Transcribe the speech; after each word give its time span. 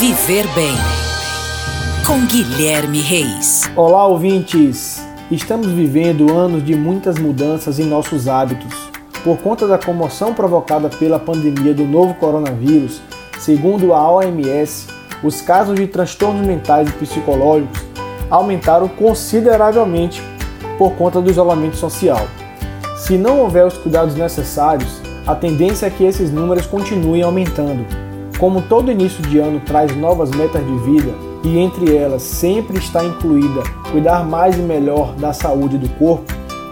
Viver 0.00 0.46
Bem 0.54 0.72
com 2.06 2.24
Guilherme 2.24 3.02
Reis. 3.02 3.70
Olá, 3.76 4.06
ouvintes! 4.06 5.06
Estamos 5.30 5.66
vivendo 5.66 6.34
anos 6.34 6.64
de 6.64 6.74
muitas 6.74 7.18
mudanças 7.18 7.78
em 7.78 7.84
nossos 7.84 8.26
hábitos. 8.26 8.74
Por 9.22 9.36
conta 9.36 9.66
da 9.68 9.76
comoção 9.76 10.32
provocada 10.32 10.88
pela 10.88 11.18
pandemia 11.18 11.74
do 11.74 11.84
novo 11.84 12.14
coronavírus, 12.14 13.02
segundo 13.38 13.92
a 13.92 14.10
OMS, 14.10 14.86
os 15.22 15.42
casos 15.42 15.74
de 15.74 15.86
transtornos 15.86 16.46
mentais 16.46 16.88
e 16.88 16.92
psicológicos 16.92 17.82
aumentaram 18.30 18.88
consideravelmente 18.88 20.22
por 20.78 20.92
conta 20.92 21.20
do 21.20 21.30
isolamento 21.30 21.76
social. 21.76 22.26
Se 22.96 23.18
não 23.18 23.38
houver 23.40 23.66
os 23.66 23.76
cuidados 23.76 24.14
necessários, 24.14 25.02
a 25.26 25.34
tendência 25.34 25.84
é 25.84 25.90
que 25.90 26.04
esses 26.04 26.32
números 26.32 26.64
continuem 26.64 27.22
aumentando. 27.22 28.09
Como 28.40 28.62
todo 28.62 28.90
início 28.90 29.22
de 29.24 29.38
ano 29.38 29.60
traz 29.60 29.94
novas 29.94 30.30
metas 30.30 30.64
de 30.66 30.78
vida 30.78 31.12
e 31.44 31.58
entre 31.58 31.94
elas 31.94 32.22
sempre 32.22 32.78
está 32.78 33.04
incluída 33.04 33.62
cuidar 33.92 34.24
mais 34.24 34.56
e 34.56 34.62
melhor 34.62 35.12
da 35.16 35.30
saúde 35.30 35.76
do 35.76 35.90
corpo, 35.98 36.24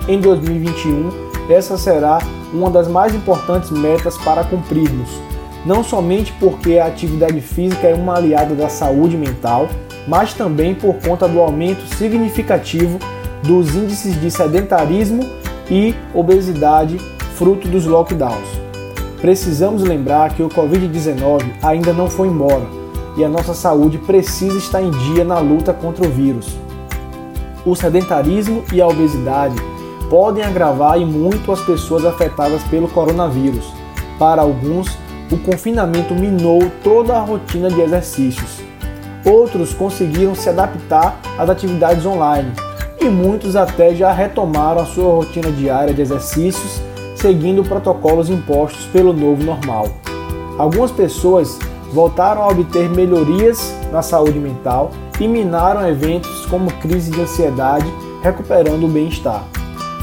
em 0.09 0.19
2021 0.19 1.10
essa 1.51 1.77
será 1.77 2.20
uma 2.55 2.70
das 2.70 2.88
mais 2.88 3.15
importantes 3.15 3.70
metas 3.70 4.16
para 4.16 4.45
cumprirmos. 4.45 5.10
Não 5.66 5.84
somente 5.84 6.33
porque 6.41 6.79
a 6.79 6.87
atividade 6.87 7.38
física 7.43 7.87
é 7.87 7.95
uma 7.95 8.16
aliada 8.16 8.55
da 8.55 8.71
saúde 8.71 9.19
mental, 9.19 9.69
mas 10.07 10.32
também 10.32 10.74
por 10.74 10.95
conta 10.95 11.29
do 11.29 11.38
aumento 11.38 11.87
significativo 11.96 12.98
dos 13.43 13.74
índices 13.74 14.19
de 14.19 14.30
sedentarismo 14.30 15.23
e 15.71 15.95
obesidade 16.15 16.96
fruto 17.35 17.69
dos 17.69 17.85
lockdowns. 17.85 18.68
Precisamos 19.21 19.83
lembrar 19.83 20.35
que 20.35 20.43
o 20.43 20.49
Covid-19 20.49 21.45
ainda 21.63 21.93
não 21.93 22.09
foi 22.09 22.29
embora 22.29 22.65
e 23.17 23.25
a 23.25 23.29
nossa 23.29 23.53
saúde 23.53 23.99
precisa 23.99 24.57
estar 24.57 24.81
em 24.81 24.91
dia 24.91 25.25
na 25.25 25.41
luta 25.41 25.73
contra 25.73 26.07
o 26.07 26.10
vírus. 26.10 26.57
O 27.66 27.75
sedentarismo 27.75 28.63
e 28.73 28.80
a 28.80 28.87
obesidade 28.87 29.57
podem 30.09 30.45
agravar 30.45 31.01
e 31.01 31.05
muito 31.05 31.51
as 31.51 31.60
pessoas 31.60 32.05
afetadas 32.05 32.63
pelo 32.65 32.87
coronavírus. 32.87 33.66
Para 34.21 34.43
alguns, 34.43 34.97
o 35.32 35.37
confinamento 35.37 36.15
minou 36.15 36.71
toda 36.85 37.15
a 37.15 37.21
rotina 37.21 37.69
de 37.69 37.80
exercícios. 37.80 38.63
Outros 39.25 39.75
conseguiram 39.75 40.37
se 40.37 40.49
adaptar 40.49 41.19
às 41.37 41.51
atividades 41.51 42.07
online 42.07 42.53
e 43.01 43.07
muitos 43.07 43.57
até 43.57 43.95
já 43.97 44.13
retomaram 44.13 44.82
a 44.82 44.87
sua 44.87 45.13
rotina 45.13 45.51
diária 45.51 45.93
de 45.93 46.03
exercícios 46.03 46.80
seguindo 47.19 47.65
protocolos 47.65 48.30
impostos 48.30 48.87
pelo 48.87 49.13
novo 49.13 49.43
normal. 49.43 49.88
Algumas 50.57 50.91
pessoas 50.91 51.59
voltaram 51.93 52.43
a 52.43 52.49
obter 52.49 52.88
melhorias 52.88 53.75
na 53.93 54.02
saúde 54.02 54.38
mental 54.38 54.91
e 55.21 55.27
minaram 55.27 55.88
eventos 55.88 56.47
como 56.47 56.73
crise 56.75 57.10
de 57.10 57.21
ansiedade, 57.21 57.87
recuperando 58.23 58.85
o 58.85 58.88
bem-estar. 58.88 59.45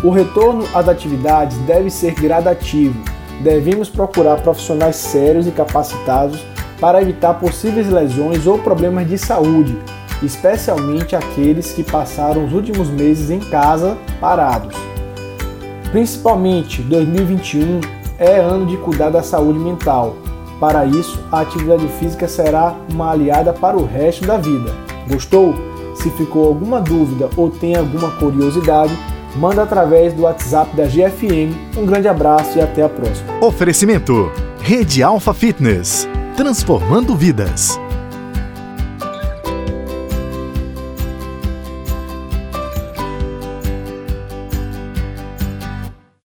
O 0.04 0.10
retorno 0.10 0.66
às 0.74 0.90
atividades 0.90 1.58
deve 1.60 1.90
ser 1.90 2.14
gradativo. 2.16 2.96
Devemos 3.42 3.90
procurar 3.90 4.42
profissionais 4.42 4.98
sérios 4.98 5.48
e 5.48 5.52
capacitados 5.52 6.46
para 6.80 7.02
evitar 7.02 7.36
possíveis 7.36 7.90
lesões 7.90 8.46
ou 8.46 8.58
problemas 8.58 9.08
de 9.08 9.18
saúde, 9.18 9.78
especialmente 10.22 11.16
aqueles 11.16 11.72
que 11.72 11.84
passaram 11.84 12.46
os 12.46 12.54
últimos 12.54 12.90
meses 12.90 13.30
em 13.30 13.40
casa 13.40 13.98
parados. 14.20 14.95
Principalmente 15.96 16.82
2021 16.82 17.80
é 18.20 18.38
ano 18.38 18.66
de 18.66 18.76
cuidar 18.76 19.10
da 19.10 19.24
saúde 19.24 19.58
mental. 19.58 20.18
Para 20.60 20.86
isso, 20.86 21.24
a 21.32 21.40
atividade 21.40 21.88
física 21.88 22.28
será 22.28 22.76
uma 22.92 23.12
aliada 23.12 23.54
para 23.54 23.78
o 23.78 23.86
resto 23.86 24.28
da 24.28 24.36
vida. 24.36 24.76
Gostou? 25.10 25.56
Se 25.96 26.10
ficou 26.10 26.48
alguma 26.48 26.82
dúvida 26.82 27.30
ou 27.38 27.50
tem 27.50 27.78
alguma 27.78 28.12
curiosidade, 28.18 28.92
manda 29.38 29.64
através 29.64 30.12
do 30.12 30.24
WhatsApp 30.24 30.76
da 30.76 30.84
GFM. 30.84 31.56
Um 31.78 31.86
grande 31.86 32.10
abraço 32.10 32.58
e 32.58 32.62
até 32.62 32.84
a 32.84 32.90
próxima. 32.90 33.32
Oferecimento: 33.40 34.30
Rede 34.60 35.02
Alfa 35.02 35.34
Fitness 35.34 36.10
transformando 36.36 37.16
vidas. 37.16 37.80